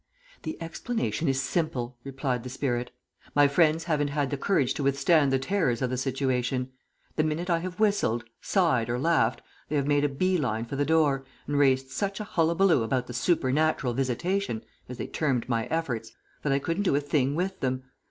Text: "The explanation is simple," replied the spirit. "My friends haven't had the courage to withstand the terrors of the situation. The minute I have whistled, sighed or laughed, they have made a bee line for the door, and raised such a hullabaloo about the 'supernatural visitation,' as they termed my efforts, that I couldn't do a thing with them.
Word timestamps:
"The 0.41 0.59
explanation 0.59 1.27
is 1.27 1.39
simple," 1.39 1.95
replied 2.03 2.41
the 2.41 2.49
spirit. 2.49 2.89
"My 3.35 3.47
friends 3.47 3.83
haven't 3.83 4.07
had 4.07 4.31
the 4.31 4.35
courage 4.35 4.73
to 4.73 4.81
withstand 4.83 5.31
the 5.31 5.37
terrors 5.37 5.79
of 5.79 5.91
the 5.91 5.95
situation. 5.97 6.71
The 7.17 7.23
minute 7.23 7.51
I 7.51 7.59
have 7.59 7.79
whistled, 7.79 8.23
sighed 8.41 8.89
or 8.89 8.97
laughed, 8.97 9.43
they 9.69 9.75
have 9.75 9.85
made 9.85 10.03
a 10.03 10.09
bee 10.09 10.39
line 10.39 10.65
for 10.65 10.75
the 10.75 10.85
door, 10.85 11.23
and 11.45 11.55
raised 11.59 11.91
such 11.91 12.19
a 12.19 12.23
hullabaloo 12.23 12.81
about 12.81 13.05
the 13.05 13.13
'supernatural 13.13 13.93
visitation,' 13.93 14.63
as 14.89 14.97
they 14.97 15.05
termed 15.05 15.47
my 15.47 15.67
efforts, 15.67 16.11
that 16.41 16.51
I 16.51 16.57
couldn't 16.57 16.81
do 16.81 16.95
a 16.95 16.99
thing 16.99 17.35
with 17.35 17.59
them. 17.59 17.83